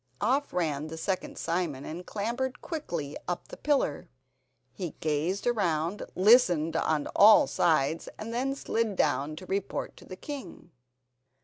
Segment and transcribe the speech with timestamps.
[0.19, 4.09] Off ran the second Simon and clambered quickly up the pillar.
[4.73, 10.15] He gazed around, listened on all sides, and then slid down to report to the
[10.15, 10.71] king.